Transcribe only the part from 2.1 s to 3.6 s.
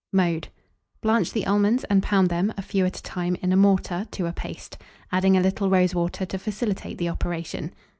them (a few at a time) in a